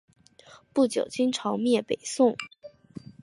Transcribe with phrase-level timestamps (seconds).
[0.73, 2.35] 不久金朝灭北宋。